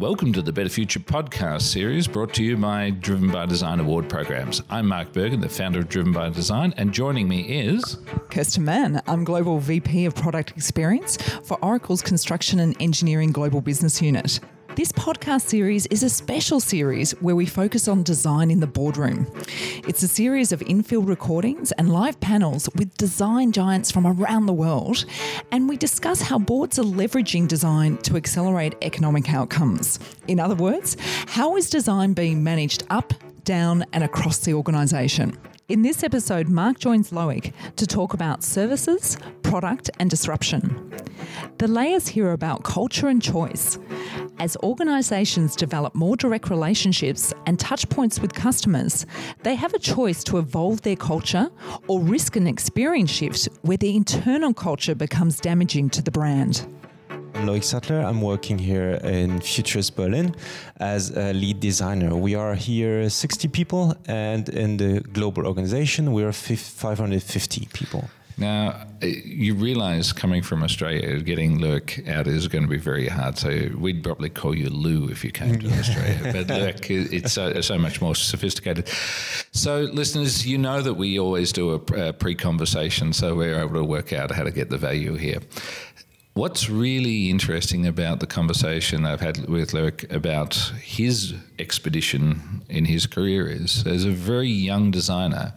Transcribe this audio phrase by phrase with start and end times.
[0.00, 4.08] Welcome to the Better Future podcast series brought to you by Driven by Design Award
[4.08, 4.62] programs.
[4.70, 7.98] I'm Mark Bergen, the founder of Driven by Design, and joining me is
[8.30, 9.02] Kirsten Mann.
[9.06, 14.40] I'm Global VP of Product Experience for Oracle's Construction and Engineering Global Business Unit.
[14.76, 19.26] This podcast series is a special series where we focus on design in the boardroom.
[19.88, 24.52] It's a series of infield recordings and live panels with design giants from around the
[24.52, 25.06] world,
[25.50, 29.98] and we discuss how boards are leveraging design to accelerate economic outcomes.
[30.28, 33.12] In other words, how is design being managed up,
[33.42, 35.36] down, and across the organisation?
[35.70, 40.92] In this episode, Mark joins Loic to talk about services, product, and disruption.
[41.58, 43.78] The layers here are about culture and choice.
[44.40, 49.06] As organisations develop more direct relationships and touch points with customers,
[49.44, 51.48] they have a choice to evolve their culture
[51.86, 56.66] or risk an experience shift where the internal culture becomes damaging to the brand.
[57.34, 58.00] I'm Loic Sattler.
[58.00, 60.34] I'm working here in Futurice Berlin
[60.78, 62.16] as a lead designer.
[62.16, 68.10] We are here 60 people, and in the global organization, we are 550 people.
[68.40, 73.06] Now, uh, you realize coming from Australia, getting Loic out is going to be very
[73.06, 73.36] hard.
[73.36, 76.18] So we'd probably call you Lou if you came to Australia.
[76.22, 78.88] But Loic, it's so, so, much more sophisticated.
[79.52, 83.74] So, listeners, you know that we always do a, a pre conversation, so we're able
[83.74, 85.40] to work out how to get the value here.
[86.34, 93.06] What's really interesting about the conversation I've had with Loic about his expedition in his
[93.06, 95.52] career is, as a very young designer,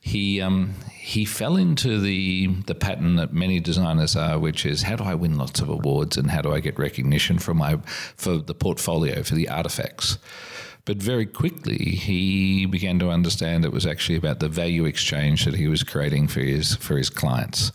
[0.00, 4.96] he um, he fell into the the pattern that many designers are, which is how
[4.96, 7.78] do I win lots of awards and how do I get recognition for my
[8.16, 10.18] for the portfolio for the artifacts.
[10.86, 15.54] But very quickly, he began to understand it was actually about the value exchange that
[15.54, 17.70] he was creating for his for his clients.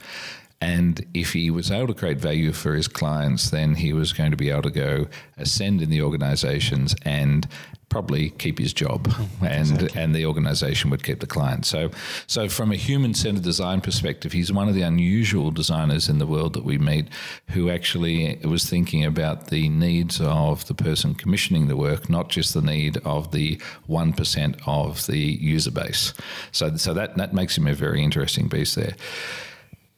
[0.61, 4.29] And if he was able to create value for his clients, then he was going
[4.31, 7.47] to be able to go ascend in the organizations and
[7.91, 9.45] probably keep his job mm-hmm.
[9.45, 10.01] and exactly.
[10.01, 11.65] and the organization would keep the client.
[11.65, 11.91] So
[12.25, 16.25] so from a human centered design perspective, he's one of the unusual designers in the
[16.25, 17.09] world that we meet
[17.50, 22.53] who actually was thinking about the needs of the person commissioning the work, not just
[22.53, 26.13] the need of the one percent of the user base.
[26.51, 28.95] So so that that makes him a very interesting beast there.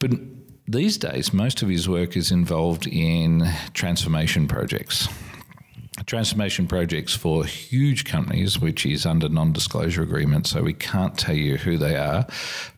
[0.00, 0.10] But
[0.66, 5.08] these days, most of his work is involved in transformation projects.
[6.06, 11.36] Transformation projects for huge companies, which is under non disclosure agreement, so we can't tell
[11.36, 12.26] you who they are.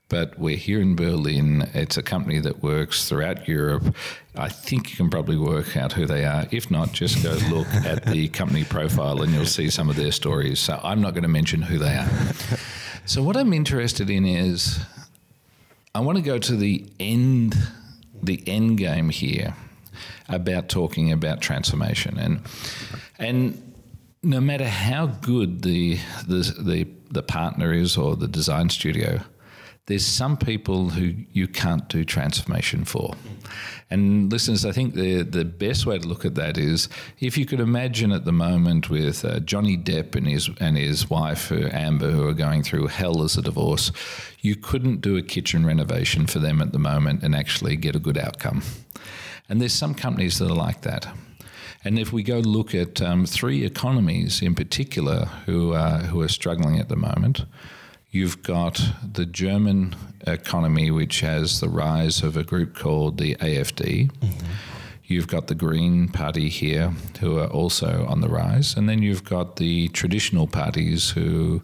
[0.08, 1.68] But we're here in Berlin.
[1.74, 3.94] It's a company that works throughout Europe.
[4.36, 6.46] I think you can probably work out who they are.
[6.52, 10.12] If not, just go look at the company profile and you'll see some of their
[10.12, 10.60] stories.
[10.60, 12.10] So I'm not going to mention who they are.
[13.06, 14.80] So, what I'm interested in is
[15.96, 17.56] I want to go to the end,
[18.22, 19.54] the end game here
[20.28, 22.18] about talking about transformation.
[22.18, 22.40] And
[23.18, 23.74] and
[24.22, 29.22] no matter how good the the the, the partner is or the design studio,
[29.86, 33.14] there's some people who you can't do transformation for.
[33.88, 36.88] And listeners, I think the the best way to look at that is
[37.20, 41.08] if you could imagine at the moment with uh, Johnny Depp and his and his
[41.08, 43.92] wife uh, Amber, who are going through hell as a divorce,
[44.40, 48.00] you couldn't do a kitchen renovation for them at the moment and actually get a
[48.00, 48.62] good outcome.
[49.48, 51.06] And there's some companies that are like that.
[51.84, 56.80] And if we go look at um, three economies in particular who who are struggling
[56.80, 57.44] at the moment,
[58.10, 58.80] You've got
[59.12, 59.94] the German
[60.26, 64.10] economy, which has the rise of a group called the AFD.
[64.10, 64.46] Mm-hmm.
[65.04, 68.76] You've got the Green Party here, who are also on the rise.
[68.76, 71.62] And then you've got the traditional parties who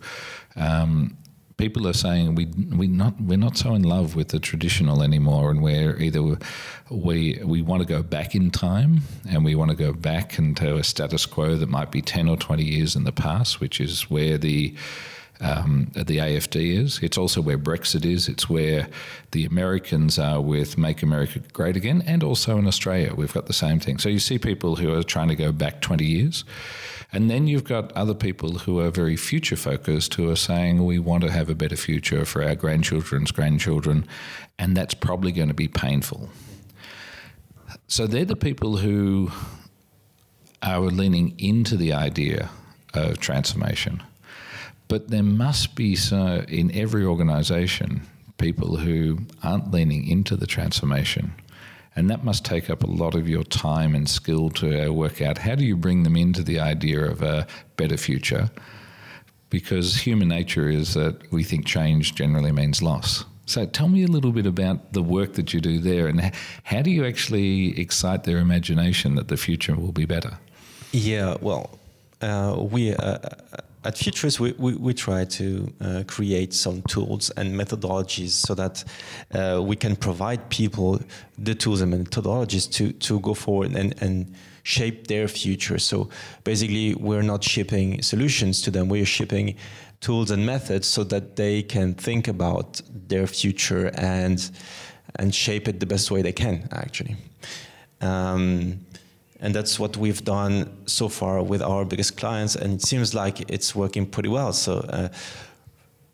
[0.55, 1.17] um,
[1.57, 5.51] people are saying we we not we're not so in love with the traditional anymore,
[5.51, 6.39] and we're either
[6.91, 10.77] we we want to go back in time and we want to go back into
[10.77, 14.11] a status quo that might be ten or twenty years in the past, which is
[14.11, 14.75] where the
[15.41, 17.01] um, the AFD is.
[17.03, 18.29] It's also where Brexit is.
[18.29, 18.89] It's where
[19.33, 23.53] the Americans are with Make America Great Again, and also in Australia, we've got the
[23.53, 23.99] same thing.
[23.99, 26.45] So you see people who are trying to go back 20 years.
[27.15, 30.99] And then you've got other people who are very future focused who are saying we
[30.99, 34.07] want to have a better future for our grandchildren's grandchildren,
[34.59, 36.31] and that's probably going to be painful.
[37.87, 39.31] So they're the people who
[40.63, 42.49] are leaning into the idea
[42.95, 44.03] of transformation.
[44.89, 48.07] But there must be so in every organization
[48.43, 51.33] people who aren't leaning into the transformation.
[51.95, 55.21] And that must take up a lot of your time and skill to uh, work
[55.21, 57.47] out how do you bring them into the idea of a
[57.77, 58.51] better future?
[59.51, 63.25] Because human nature is that we think change generally means loss.
[63.45, 66.33] So tell me a little bit about the work that you do there and
[66.63, 70.39] how do you actually excite their imagination that the future will be better?
[70.93, 71.79] Yeah, well,
[72.23, 73.19] uh, we uh,
[73.85, 78.85] at Futurice, we, we, we try to uh, create some tools and methodologies so that
[79.35, 81.01] uh, we can provide people
[81.37, 85.79] the tools and methodologies to to go forward and and shape their future.
[85.79, 86.09] So
[86.45, 89.57] basically, we're not shipping solutions to them; we're shipping
[90.01, 94.51] tools and methods so that they can think about their future and
[95.17, 96.69] and shape it the best way they can.
[96.71, 97.17] Actually.
[98.01, 98.81] Um,
[99.43, 102.57] and that's what we've done so far with our biggest clients.
[102.57, 104.53] And it seems like it's working pretty well.
[104.53, 105.09] So uh,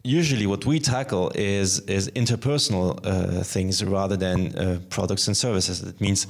[0.03, 5.81] usually what we tackle is is interpersonal uh, things rather than uh, products and services.
[5.83, 6.27] That means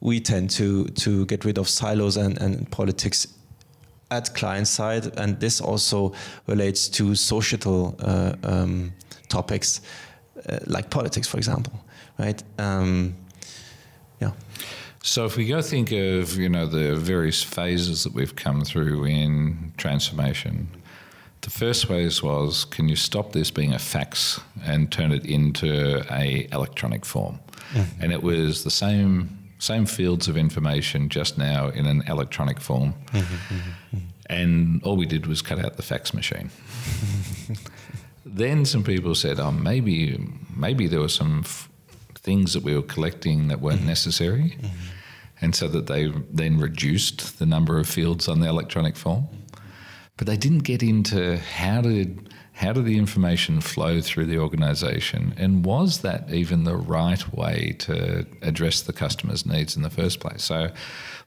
[0.00, 3.28] we tend to to get rid of silos and, and politics
[4.10, 5.16] at client side.
[5.16, 6.12] And this also
[6.48, 8.92] relates to societal uh, um,
[9.28, 9.80] topics
[10.48, 11.72] uh, like politics for example
[12.20, 12.42] right?
[12.58, 13.14] Um,
[15.02, 19.04] so if we go think of you know the various phases that we've come through
[19.04, 20.68] in transformation,
[21.40, 26.04] the first phase was can you stop this being a fax and turn it into
[26.12, 27.38] a electronic form,
[27.72, 28.02] mm-hmm.
[28.02, 32.94] and it was the same same fields of information just now in an electronic form,
[33.06, 36.50] mm-hmm, mm-hmm, and all we did was cut out the fax machine.
[38.26, 40.18] then some people said, "Oh, maybe
[40.54, 41.69] maybe there were some." F-
[42.30, 43.96] things that we were collecting that weren't mm-hmm.
[43.96, 44.56] necessary.
[44.56, 45.42] Mm-hmm.
[45.42, 46.12] And so that they
[46.42, 49.24] then reduced the number of fields on the electronic form.
[50.16, 55.34] But they didn't get into how did how did the information flow through the organization
[55.38, 60.20] and was that even the right way to address the customer's needs in the first
[60.20, 60.68] place so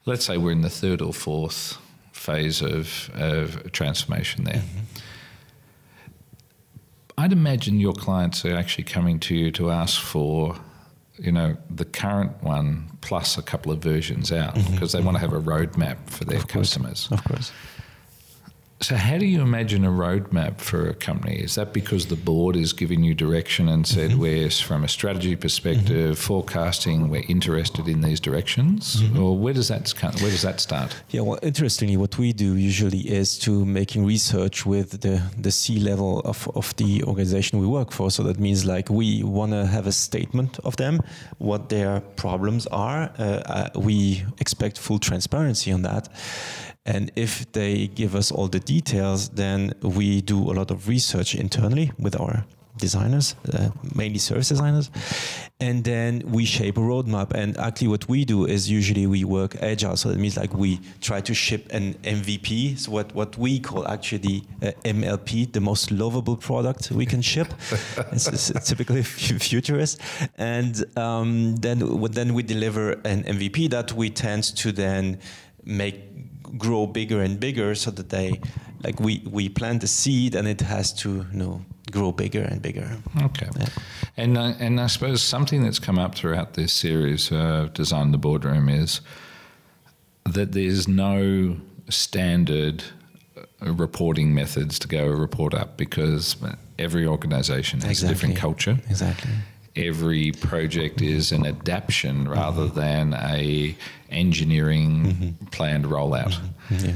[0.06, 1.80] let's say we're in the third or fourth
[2.12, 4.84] phase of, of transformation there mm-hmm.
[7.18, 10.56] i'd imagine your clients are actually coming to you to ask for
[11.18, 14.74] you know the current one plus a couple of versions out mm-hmm.
[14.74, 17.07] because they want to have a roadmap for their of customers.
[17.12, 17.51] Of course.
[18.83, 21.35] So, how do you imagine a roadmap for a company?
[21.35, 24.19] Is that because the board is giving you direction and said, mm-hmm.
[24.19, 26.27] we're from a strategy perspective, mm-hmm.
[26.27, 29.24] forecasting, we're interested in these directions, mm-hmm.
[29.24, 29.89] or where does that
[30.21, 31.01] where does that start?
[31.12, 35.80] Yeah, well, interestingly, what we do usually is to making research with the the C
[35.80, 38.12] level of of the organization we work for.
[38.12, 41.00] So that means like we want to have a statement of them,
[41.38, 43.09] what their problems are.
[43.18, 46.09] Uh, uh, we expect full transparency on that
[46.85, 51.33] and if they give us all the details, then we do a lot of research
[51.35, 52.45] internally with our
[52.77, 54.89] designers, uh, mainly service designers,
[55.59, 57.31] and then we shape a roadmap.
[57.31, 60.80] And actually, what we do is usually we work agile, so that means like we
[61.00, 65.91] try to ship an MVP, so what what we call actually uh, MLP, the most
[65.91, 67.47] lovable product we can ship.
[68.12, 69.01] it's, it's, typically
[69.47, 69.97] Futurice,
[70.38, 71.80] and um, then
[72.12, 75.19] then we deliver an MVP that we tend to then
[75.65, 75.95] make
[76.58, 78.40] grow bigger and bigger so that they
[78.84, 81.62] like we we plant a seed and it has to you know
[81.92, 83.68] grow bigger and bigger okay yeah.
[84.18, 88.18] and uh, and i suppose something that's come up throughout this series of design the
[88.18, 89.02] boardroom is
[90.26, 91.58] that there's no
[91.90, 92.84] standard
[93.38, 96.38] uh, reporting methods to go report up because
[96.80, 98.08] every organization has exactly.
[98.08, 99.32] a different culture exactly
[99.75, 102.80] every project is an adaptation rather mm-hmm.
[102.80, 103.75] than a
[104.10, 105.46] engineering mm-hmm.
[105.48, 106.40] planned rollout.
[106.70, 106.86] Mm-hmm.
[106.86, 106.94] Yeah.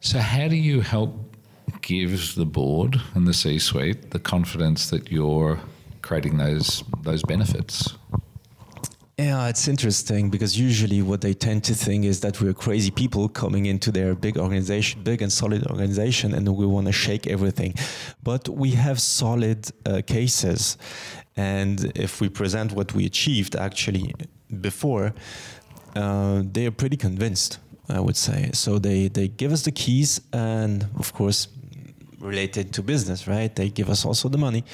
[0.00, 1.14] So how do you help
[1.82, 5.60] give the board and the C-suite the confidence that you're
[6.02, 7.94] creating those those benefits?
[9.18, 13.30] Yeah, it's interesting because usually what they tend to think is that we're crazy people
[13.30, 17.72] coming into their big organization, big and solid organization, and we want to shake everything.
[18.22, 20.76] But we have solid uh, cases.
[21.34, 24.14] And if we present what we achieved actually
[24.60, 25.14] before,
[25.94, 27.58] uh, they are pretty convinced,
[27.88, 28.50] I would say.
[28.52, 31.48] So they, they give us the keys, and of course,
[32.20, 33.54] related to business, right?
[33.54, 34.64] They give us also the money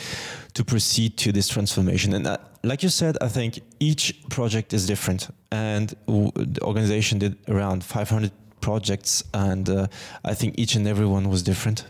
[0.54, 2.12] to proceed to this transformation.
[2.12, 7.18] And uh, like you said, I think each project is different, and w- the organization
[7.18, 9.86] did around 500 projects, and uh,
[10.24, 11.84] I think each and every one was different.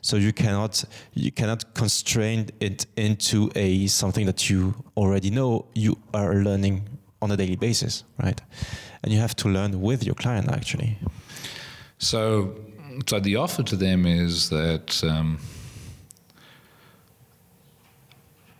[0.00, 5.66] So you cannot you cannot constrain it into a something that you already know.
[5.74, 6.88] You are learning
[7.20, 8.40] on a daily basis, right?
[9.02, 10.98] And you have to learn with your client actually.
[11.98, 12.56] So,
[13.06, 15.02] so the offer to them is that.
[15.04, 15.38] Um,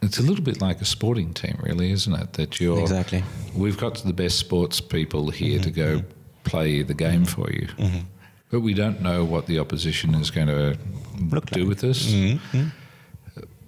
[0.02, 2.32] it's a little bit like a sporting team, really, isn't it?
[2.35, 3.23] That you're exactly.
[3.54, 5.62] We've got the best sports people here mm-hmm.
[5.62, 6.09] to go mm-hmm.
[6.44, 7.68] play the game for you.
[7.78, 8.00] Mm-hmm.
[8.50, 10.76] But we don't know what the opposition is going to
[11.30, 11.68] Look do like.
[11.68, 12.12] with this.
[12.12, 12.68] Mm-hmm.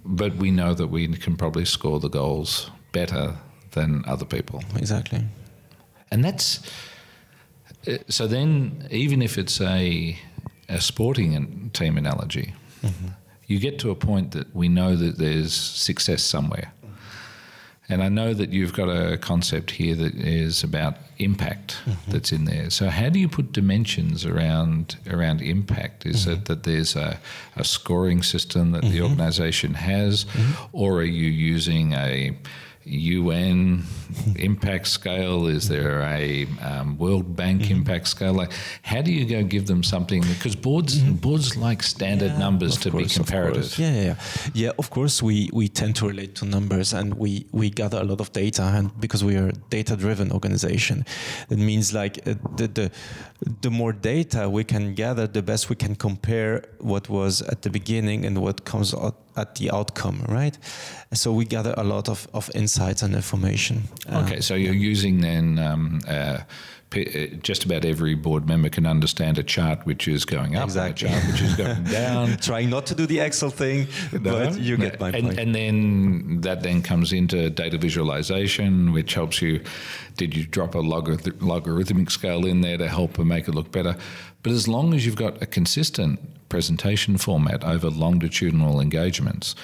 [0.05, 3.35] But we know that we can probably score the goals better
[3.71, 4.63] than other people.
[4.75, 5.23] Exactly.
[6.11, 6.59] And that's
[7.87, 10.17] Uh, so then, even if it's a,
[10.69, 13.07] a sporting team analogy, mm-hmm.
[13.47, 16.73] You get to a point that we know that there's success somewhere.
[17.87, 22.11] And I know that you've got a concept here that is about impact mm-hmm.
[22.11, 22.71] that's in there.
[22.71, 26.05] So how do you put dimensions around around impact?
[26.05, 26.31] Is mm-hmm.
[26.31, 27.19] it that there's a,
[27.55, 28.93] a scoring system that mm-hmm.
[28.93, 30.65] the organization has, mm-hmm.
[30.71, 32.35] or are you using a
[32.85, 33.83] UN
[34.35, 35.47] impact scale?
[35.47, 37.77] Is there a um, World Bank mm-hmm.
[37.77, 38.33] impact scale?
[38.33, 38.51] Like,
[38.83, 40.21] how do you go give them something?
[40.21, 41.15] Because boards mm-hmm.
[41.15, 43.77] boards like standard yeah, numbers to course, be comparative.
[43.77, 44.15] Yeah, yeah,
[44.53, 44.71] yeah.
[44.77, 48.21] Of course, we we tend to relate to numbers, and we we gather a lot
[48.21, 51.05] of data, and because we are a data driven organization,
[51.49, 52.91] it means like uh, the, the
[53.61, 57.69] the more data we can gather, the best we can compare what was at the
[57.69, 60.57] beginning and what comes out at the outcome, right?
[61.13, 63.83] So we gather a lot of, of insights and information.
[64.11, 66.39] Okay, uh, so you're using then um, uh,
[66.95, 71.07] uh, just about every board member can understand a chart which is going up, exactly.
[71.07, 72.37] a chart which is going down.
[72.37, 74.89] Trying not to do the Excel thing, no, but you no.
[74.89, 75.39] get my and, point.
[75.39, 79.61] And then that then comes into data visualization, which helps you.
[80.15, 83.71] Did you drop a logarith- logarithmic scale in there to help and make it look
[83.71, 83.97] better?
[84.45, 89.55] But as long as you've got a consistent presentation format over longitudinal engagements,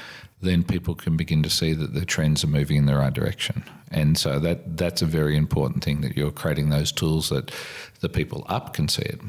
[0.41, 3.63] then people can begin to see that the trends are moving in the right direction.
[3.91, 7.51] And so that that's a very important thing that you're creating those tools that
[7.99, 9.21] the people up can see it.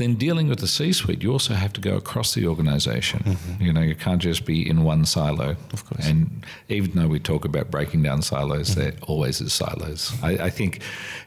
[0.00, 3.22] Then dealing with the C-suite, you also have to go across the organization.
[3.22, 3.62] Mm-hmm.
[3.62, 5.56] You know, you can't just be in one silo.
[5.74, 6.06] Of course.
[6.06, 8.80] And even though we talk about breaking down silos, mm-hmm.
[8.80, 10.16] there always is silos.
[10.22, 10.80] I, I think,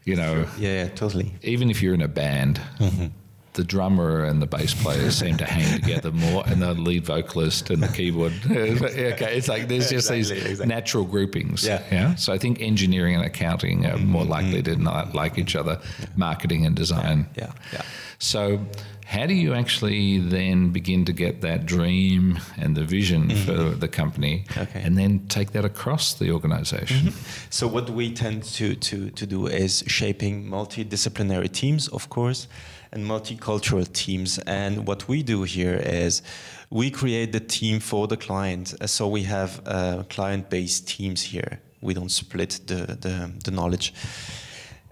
[0.05, 1.35] you know, yeah, yeah, totally.
[1.43, 2.59] Even if you're in a band.
[2.79, 3.07] Mm-hmm
[3.53, 7.69] the drummer and the bass player seem to hang together more, and the lead vocalist
[7.69, 8.33] and the keyboard.
[8.49, 10.65] okay, it's like there's just exactly, these exactly.
[10.75, 11.63] natural groupings.
[11.65, 11.83] Yeah.
[11.91, 12.15] yeah.
[12.15, 15.79] So I think engineering and accounting are more likely to not like each other.
[16.15, 17.27] Marketing and design.
[17.35, 17.51] Yeah.
[17.71, 17.83] yeah.
[18.23, 18.59] So.
[19.05, 23.45] How do you actually then begin to get that dream and the vision mm-hmm.
[23.45, 24.81] for the company okay.
[24.81, 26.97] and then take that across the organization?
[26.97, 27.47] Mm-hmm.
[27.49, 32.47] So, what we tend to, to, to do is shaping multidisciplinary teams, of course,
[32.93, 34.39] and multicultural teams.
[34.39, 36.21] And what we do here is
[36.69, 38.73] we create the team for the client.
[38.79, 41.59] Uh, so we have uh, client-based teams here.
[41.81, 43.93] We don't split the, the, the knowledge.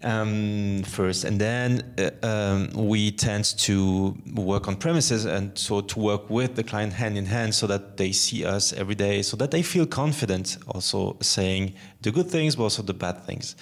[0.03, 5.99] Um, first, and then uh, um, we tend to work on premises and so to
[5.99, 9.37] work with the client hand in hand so that they see us every day, so
[9.37, 13.55] that they feel confident also saying the good things but also the bad things.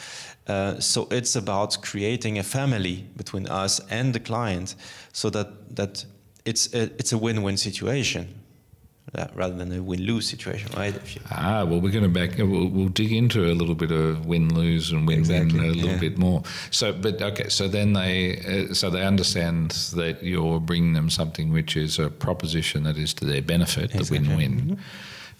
[0.48, 4.76] Uh, so it's about creating a family between us and the client,
[5.12, 6.06] so that that
[6.46, 8.39] it's a, it's a win-win situation.
[9.34, 10.94] Rather than a win-lose situation, right?
[11.32, 12.38] ah, well, we're going to back.
[12.38, 15.68] We'll, we'll, dig into a little bit of win-lose and win-win exactly.
[15.68, 16.00] a little yeah.
[16.00, 16.44] bit more.
[16.72, 21.52] So, but okay, so then they, uh, so they understand that you're bringing them something
[21.52, 24.20] which is a proposition that is to their benefit, exactly.
[24.20, 24.74] the win-win, mm-hmm.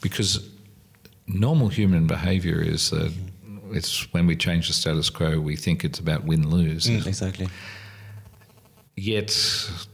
[0.02, 0.50] because
[1.28, 3.12] normal human behaviour is that.
[3.12, 3.30] Mm-hmm
[3.72, 6.86] it's when we change the status quo, we think it's about win lose.
[6.86, 7.48] Mm, exactly.
[8.96, 9.30] Yet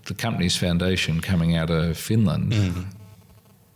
[0.06, 2.86] the company's foundation coming out of Finland, mm.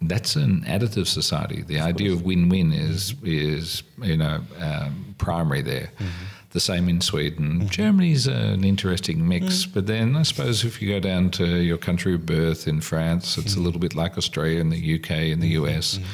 [0.01, 1.61] That's an additive society.
[1.61, 2.19] The of idea course.
[2.21, 5.89] of win win is is you know um, primary there.
[5.99, 6.25] Mm-hmm.
[6.51, 7.59] The same in Sweden.
[7.59, 7.67] Mm-hmm.
[7.67, 9.73] Germany's an interesting mix, mm.
[9.73, 13.37] but then I suppose if you go down to your country of birth in France,
[13.37, 13.65] it's a mm.
[13.65, 15.97] little bit like Australia and the UK and the US.
[15.97, 16.05] Mm-hmm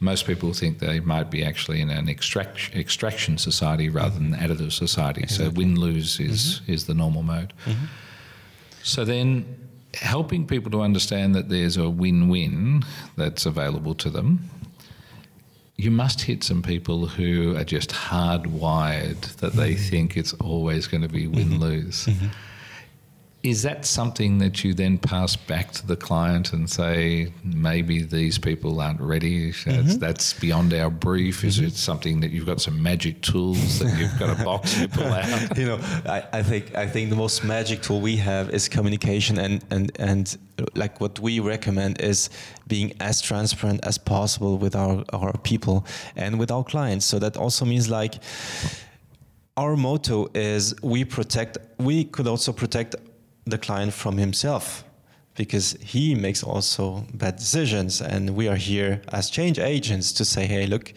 [0.00, 4.72] most people think they might be actually in an extract, extraction society rather than additive
[4.72, 5.22] society.
[5.22, 5.46] Exactly.
[5.46, 6.72] So win lose is mm-hmm.
[6.72, 7.52] is the normal mode.
[7.64, 7.86] Mm-hmm.
[8.82, 9.68] So then
[10.00, 12.82] helping people to understand that there's a win win
[13.16, 14.50] that's available to them.
[15.76, 19.90] You must hit some people who are just hardwired that they mm-hmm.
[19.90, 22.06] think it's always going to be win lose.
[22.06, 22.26] Mm-hmm.
[23.46, 28.38] Is that something that you then pass back to the client and say, maybe these
[28.38, 29.52] people aren't ready?
[29.52, 29.98] That's, mm-hmm.
[30.00, 31.44] that's beyond our brief.
[31.44, 31.66] Is mm-hmm.
[31.66, 35.06] it something that you've got some magic tools that you've got a box you pull
[35.06, 35.56] out?
[35.56, 39.38] you know, I, I, think I think the most magic tool we have is communication,
[39.38, 40.36] and and and
[40.74, 42.30] like what we recommend is
[42.66, 45.86] being as transparent as possible with our our people
[46.16, 47.06] and with our clients.
[47.06, 48.14] So that also means like
[49.56, 52.96] our motto is we protect we could also protect
[53.46, 54.84] the client from himself
[55.34, 60.46] because he makes also bad decisions and we are here as change agents to say
[60.46, 60.92] hey look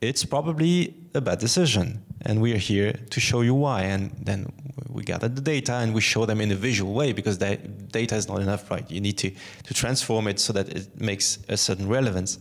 [0.00, 4.52] it's probably a bad decision and we are here to show you why and then
[4.88, 8.28] we gather the data and we show them in a visual way because data is
[8.28, 8.90] not enough right?
[8.90, 9.30] You need to
[9.64, 12.38] to transform it so that it makes a certain relevance.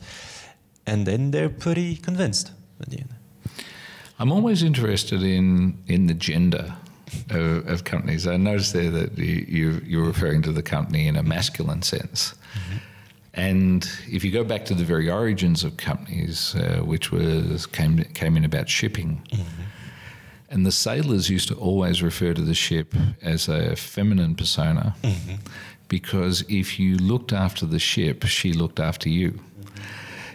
[0.87, 3.13] And then they're pretty convinced at the end.
[4.19, 6.75] I'm always interested in in the gender
[7.29, 8.27] of, of, companies.
[8.27, 12.33] I noticed there that you, you, you're referring to the company in a masculine sense.
[12.53, 12.77] Mm-hmm.
[13.33, 18.03] And if you go back to the very origins of companies, uh, which was came
[18.13, 19.61] came in about shipping, mm-hmm.
[20.49, 25.35] and the sailors used to always refer to the ship as a feminine persona, mm-hmm.
[25.89, 29.31] because if you looked after the ship, she looked after you.
[29.31, 29.81] Mm-hmm.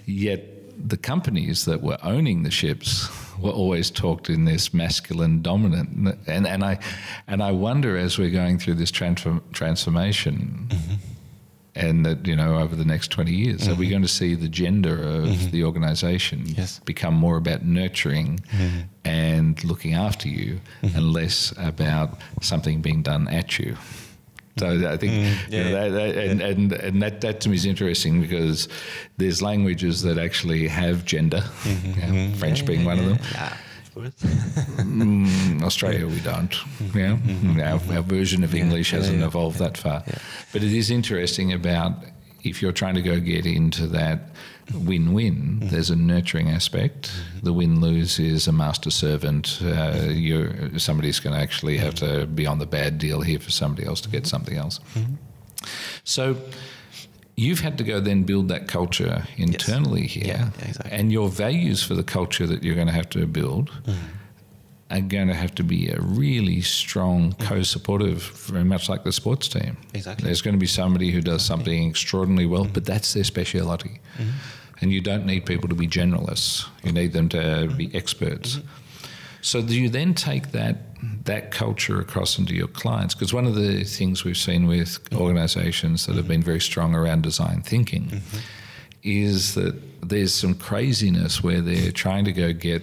[0.04, 3.08] Yet the companies that were owning the ships
[3.40, 6.78] were always talked in this masculine dominant, and and I
[7.26, 10.94] and I wonder as we're going through this transform, transformation mm-hmm
[11.74, 13.72] and that you know over the next 20 years mm-hmm.
[13.72, 13.92] are we mm-hmm.
[13.92, 15.50] going to see the gender of mm-hmm.
[15.50, 16.80] the organization yes.
[16.80, 18.80] become more about nurturing mm-hmm.
[19.04, 20.96] and looking after you mm-hmm.
[20.96, 23.76] and less about something being done at you
[24.62, 25.52] I think mm-hmm.
[25.52, 28.68] yeah, you know, that, that, and, and, and that, that to me is interesting because
[29.16, 33.18] there's languages that actually have gender, you know, French being one of them
[33.96, 36.54] mm, Australia, we don't.
[36.94, 37.60] Yeah, mm-hmm.
[37.60, 40.02] our, our, version of English hasn't yeah, evolved that far.
[40.52, 41.92] But it is interesting about
[42.42, 44.30] if you're trying to go get into that
[44.74, 45.34] win-win.
[45.34, 45.68] Mm-hmm.
[45.68, 47.10] There's a nurturing aspect.
[47.10, 47.44] Mm-hmm.
[47.46, 49.60] The win-lose is a master servant.
[49.62, 53.50] Uh, you somebody's going to actually have to be on the bad deal here for
[53.50, 54.80] somebody else to get something else.
[56.04, 56.36] So
[57.36, 60.12] you've had to go then build that culture internally yes.
[60.12, 60.26] here.
[60.26, 60.92] Yeah, exactly.
[60.92, 63.94] And your values for the culture that you're going to have to build mm.
[64.90, 67.46] Are going to have to be a really strong mm.
[67.46, 69.76] co supportive, very much like the sports team.
[69.94, 70.26] Exactly.
[70.26, 72.72] There's going to be somebody who does something extraordinarily well, mm.
[72.72, 74.00] but that's their speciality.
[74.18, 74.30] Mm-hmm.
[74.82, 78.56] And you don't need people to be generalists, you need them to be experts.
[78.56, 78.66] Mm-hmm.
[79.42, 80.76] So do you then take that
[81.24, 83.14] that culture across into your clients?
[83.14, 87.22] Because one of the things we've seen with organisations that have been very strong around
[87.22, 88.38] design thinking mm-hmm.
[89.02, 89.74] is that
[90.06, 92.82] there's some craziness where they're trying to go get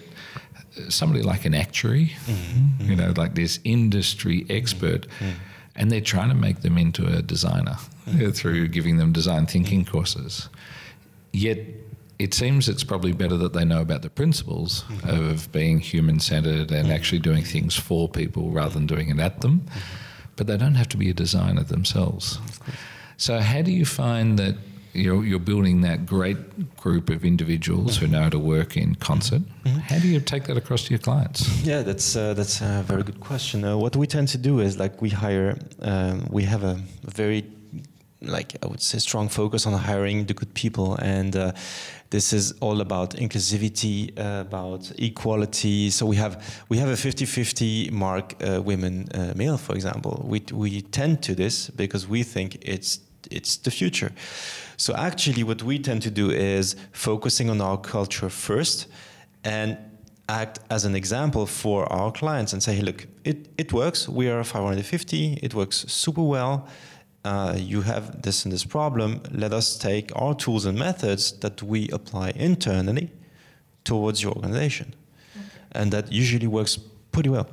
[0.89, 2.89] somebody like an actuary, mm-hmm.
[2.89, 5.31] you know, like this industry expert, mm-hmm.
[5.75, 8.31] and they're trying to make them into a designer mm-hmm.
[8.31, 10.50] through giving them design thinking courses.
[11.34, 11.59] Yet
[12.20, 15.09] it seems it's probably better that they know about the principles mm-hmm.
[15.09, 16.92] of being human centered and mm-hmm.
[16.92, 19.61] actually doing things for people rather than doing it at them.
[19.61, 19.79] Mm-hmm.
[20.35, 22.40] But they don't have to be a designer themselves.
[23.18, 24.55] So, how do you find that
[24.98, 26.38] you're, you're building that great
[26.77, 29.42] group of individuals who know how to work in concert?
[29.42, 29.79] Mm-hmm.
[29.79, 31.64] How do you take that across to your clients?
[31.64, 33.64] Yeah, that's uh, that's a very good question.
[33.64, 37.46] Uh, what we tend to do is like we hire, um, we have a very
[38.22, 41.51] like I would say strong focus on hiring the good people and uh,
[42.10, 45.90] this is all about inclusivity, uh, about equality.
[45.90, 50.25] So we have we have a 50-50 mark uh, women uh, male, for example.
[50.25, 53.00] We we tend to this because we think it's
[53.31, 54.11] it's the future.
[54.77, 58.87] So actually, what we tend to do is focusing on our culture first,
[59.44, 59.77] and
[60.29, 64.09] act as an example for our clients and say, hey, look, it, it works.
[64.09, 65.40] We are 550.
[65.42, 66.68] It works super well
[67.27, 71.61] uh, you have this and this problem, let us take our tools and methods that
[71.61, 73.09] we apply internally
[73.83, 74.94] towards your organization.
[75.35, 75.46] Okay.
[75.74, 76.77] And that usually works
[77.11, 77.48] pretty well.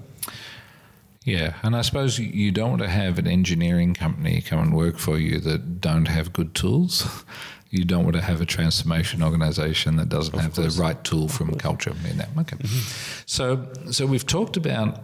[1.24, 4.98] Yeah, and I suppose you don't want to have an engineering company come and work
[4.98, 7.24] for you that don't have good tools.
[7.70, 10.76] You don't want to have a transformation organization that doesn't of have course.
[10.76, 12.28] the right tool from culture in that.
[12.38, 12.56] Okay.
[12.56, 13.22] Mm-hmm.
[13.26, 15.00] So, so we've talked about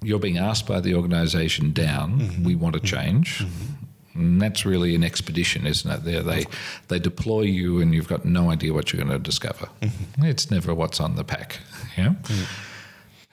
[0.00, 2.20] you're being asked by the organisation down.
[2.20, 2.44] Mm-hmm.
[2.44, 3.40] We want to change.
[3.40, 4.20] Mm-hmm.
[4.20, 6.04] And that's really an expedition, isn't it?
[6.04, 6.44] There, they
[6.86, 9.68] they deploy you, and you've got no idea what you're going to discover.
[9.80, 10.24] Mm-hmm.
[10.24, 11.58] It's never what's on the pack,
[11.96, 12.10] yeah.
[12.10, 12.71] Mm-hmm.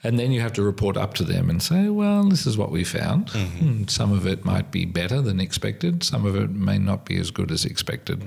[0.02, 2.70] And then you have to report up to them and say, well, this is what
[2.70, 3.26] we found.
[3.26, 3.66] Mm-hmm.
[3.66, 6.02] Hmm, some of it might be better than expected.
[6.02, 8.22] Some of it may not be as good as expected.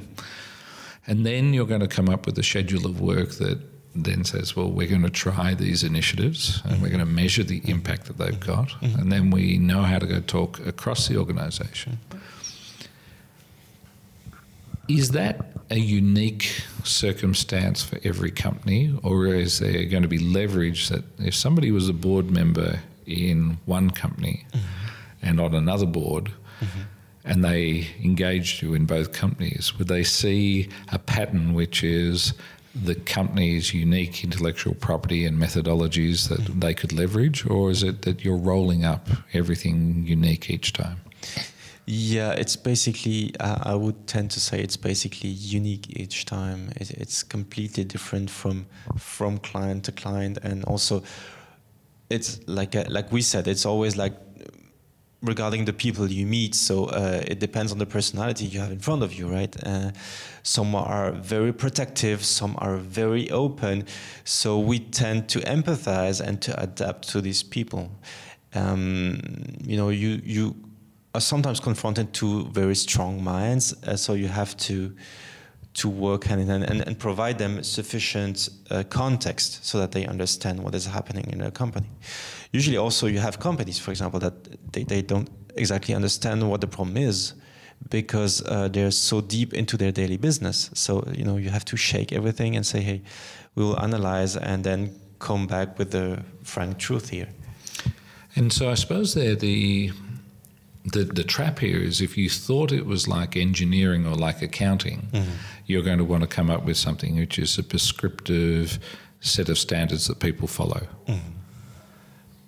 [1.07, 3.59] And then you're going to come up with a schedule of work that
[3.95, 7.61] then says, well, we're going to try these initiatives and we're going to measure the
[7.69, 8.69] impact that they've got.
[8.69, 8.99] Mm-hmm.
[8.99, 11.99] And then we know how to go talk across the organization.
[14.87, 20.89] Is that a unique circumstance for every company, or is there going to be leverage
[20.89, 24.67] that if somebody was a board member in one company mm-hmm.
[25.21, 26.25] and on another board,
[26.59, 26.81] mm-hmm.
[27.25, 32.33] and they engaged you in both companies, would they see a pattern which is
[32.75, 36.59] the company's unique intellectual property and methodologies that mm-hmm.
[36.59, 40.97] they could leverage, or is it that you're rolling up everything unique each time?
[41.85, 46.71] Yeah, it's basically, uh, I would tend to say it's basically unique each time.
[46.77, 48.67] It, it's completely different from
[48.97, 51.03] from client to client, and also
[52.09, 54.13] it's like a, like we said, it's always like
[55.21, 56.55] regarding the people you meet.
[56.55, 59.55] So uh, it depends on the personality you have in front of you, right?
[59.65, 59.91] Uh,
[60.43, 63.85] some are very protective, some are very open.
[64.23, 67.91] So we tend to empathize and to adapt to these people.
[68.55, 69.19] um,
[69.63, 70.55] you know, you you
[71.13, 74.95] are sometimes confronted to very strong minds, uh, so you have to
[75.73, 80.05] to work hand in hand and, and provide them sufficient uh, context so that they
[80.05, 81.87] understand what is happening in their company.
[82.51, 84.33] Usually, also, you have companies, for example, that
[84.71, 87.33] they, they don't exactly understand what the problem is
[87.89, 90.69] because uh, they're so deep into their daily business.
[90.73, 93.01] So, you know, you have to shake everything and say, hey,
[93.55, 97.29] we will analyze and then come back with the frank truth here.
[98.35, 99.91] And so I suppose there the
[100.85, 105.07] the the trap here is if you thought it was like engineering or like accounting,
[105.11, 105.31] mm-hmm.
[105.65, 108.79] you're going to want to come up with something which is a prescriptive
[109.21, 110.87] set of standards that people follow.
[111.07, 111.29] Mm-hmm.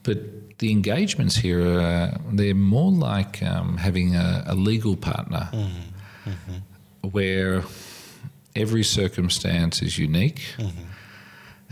[0.04, 6.30] But the engagements here are they're more like um, having a, a, legal partner mm-hmm.
[6.30, 7.10] mm-hmm.
[7.10, 7.64] where
[8.56, 10.42] every circumstance is unique.
[10.58, 10.82] Mm-hmm.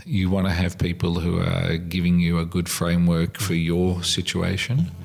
[0.06, 4.78] You want to have people who are giving you a good framework for your situation,
[4.78, 5.02] mm-hmm.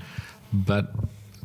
[0.54, 0.94] but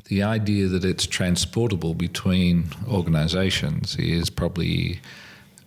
[0.06, 5.00] the idea that it's transportable between organizations is probably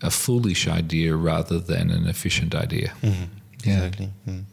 [0.02, 2.94] a foolish idea rather than an efficient idea.
[3.02, 3.24] Mm-hmm.
[3.64, 3.74] Yeah.
[3.74, 4.10] Exactly.
[4.28, 4.44] Mm.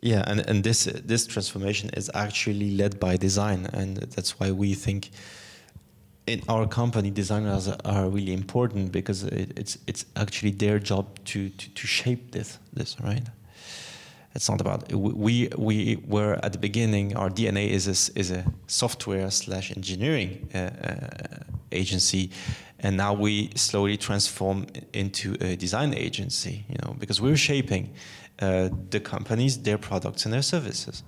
[0.00, 4.74] Yeah, and, and this this transformation is actually led by design, and that's why we
[4.74, 5.10] think
[6.26, 11.48] in our company designers are really important because it, it's it's actually their job to,
[11.50, 13.28] to, to shape this this right.
[14.34, 17.16] It's not about we we were at the beginning.
[17.16, 22.30] Our DNA is a, is a software slash engineering uh, uh, agency,
[22.78, 26.64] and now we slowly transform into a design agency.
[26.68, 27.90] You know, because we're shaping
[28.38, 31.02] uh, the companies, their products, and their services.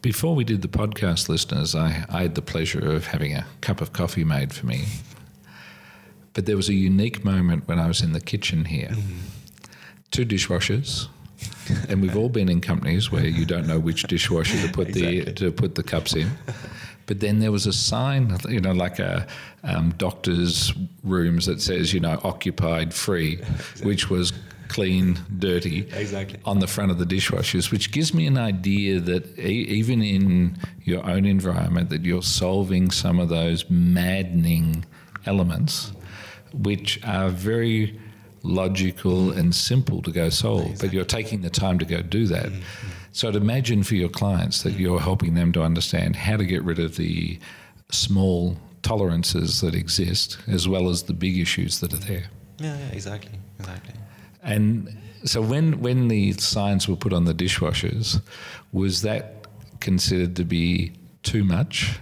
[0.00, 3.80] Before we did the podcast, listeners, I, I had the pleasure of having a cup
[3.80, 4.84] of coffee made for me.
[6.34, 8.90] But there was a unique moment when I was in the kitchen here.
[8.90, 9.33] Mm.
[10.14, 11.08] Two dishwashers,
[11.88, 15.20] and we've all been in companies where you don't know which dishwasher to put exactly.
[15.22, 16.30] the to put the cups in.
[17.06, 19.26] But then there was a sign, you know, like a
[19.64, 20.72] um, doctor's
[21.02, 23.86] rooms that says, you know, occupied free, exactly.
[23.86, 24.32] which was
[24.68, 26.38] clean, dirty exactly.
[26.44, 30.56] on the front of the dishwashers, which gives me an idea that e- even in
[30.84, 34.84] your own environment, that you're solving some of those maddening
[35.26, 35.90] elements,
[36.52, 37.98] which are very
[38.44, 40.88] logical and simple to go solve, exactly.
[40.88, 42.46] but you're taking the time to go do that.
[42.46, 42.88] Mm-hmm.
[43.12, 46.62] So I'd imagine for your clients that you're helping them to understand how to get
[46.62, 47.38] rid of the
[47.90, 52.24] small tolerances that exist as well as the big issues that are there.
[52.58, 53.94] Yeah, yeah exactly, exactly.
[54.42, 58.20] And so when when the signs were put on the dishwashers,
[58.72, 59.46] was that
[59.80, 61.98] considered to be too much?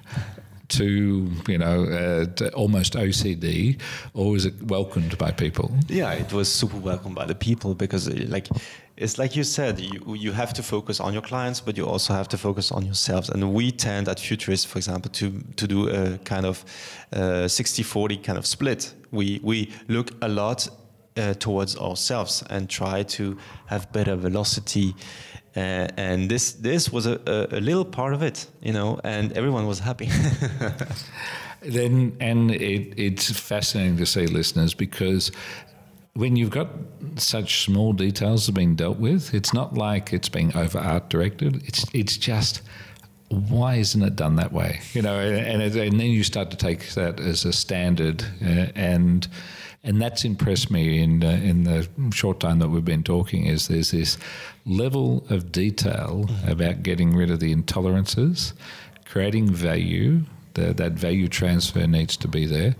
[0.72, 3.78] Too, you know, uh, almost OCD,
[4.14, 5.70] or was it welcomed by people?
[5.88, 8.48] Yeah, it was super welcomed by the people because, uh, like,
[8.96, 12.14] it's like you said, you, you have to focus on your clients, but you also
[12.14, 13.28] have to focus on yourselves.
[13.28, 16.64] And we tend at Futurice, for example, to, to do a kind of
[17.12, 18.94] uh, 60 40 kind of split.
[19.10, 20.68] We, we look a lot
[21.16, 24.94] uh, towards ourselves and try to have better velocity.
[25.54, 27.20] Uh, and this this was a,
[27.50, 30.08] a, little part of it, you know, and everyone was happy.
[31.62, 35.30] then, and it, it's fascinating to see listeners because
[36.14, 36.68] when you've got
[37.16, 41.62] such small details being dealt with, it's not like it's being over art directed.
[41.66, 42.62] It's it's just
[43.28, 44.80] why isn't it done that way?
[44.92, 49.26] You know, and, and then you start to take that as a standard uh, and
[49.84, 53.46] and that's impressed me in uh, in the short time that we've been talking.
[53.46, 54.16] Is there's this
[54.64, 56.48] level of detail mm-hmm.
[56.50, 58.52] about getting rid of the intolerances,
[59.04, 60.22] creating value.
[60.54, 62.76] The, that value transfer needs to be there.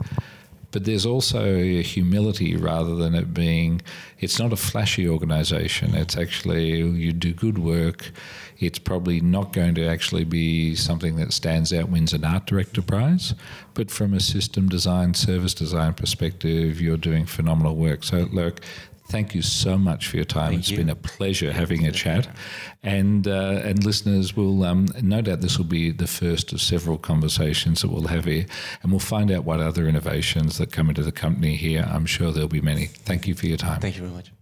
[0.73, 3.83] But there's also a humility rather than it being,
[4.19, 5.95] it's not a flashy organization.
[5.95, 8.11] It's actually, you do good work,
[8.59, 12.81] it's probably not going to actually be something that stands out, wins an art director
[12.81, 13.35] prize.
[13.75, 18.03] But from a system design, service design perspective, you're doing phenomenal work.
[18.05, 18.61] So, look,
[19.07, 20.51] thank you so much for your time.
[20.51, 20.77] Thank it's you.
[20.77, 22.29] been a pleasure having a chat,
[22.83, 26.99] and uh, and listeners will um, no doubt this will be the first of several
[26.99, 28.47] conversations that we'll have here,
[28.83, 31.89] and we'll find out what other innovations that come into the company here.
[31.89, 32.87] I'm sure there'll be many.
[32.87, 33.81] Thank you for your time.
[33.81, 34.33] Thank you very much.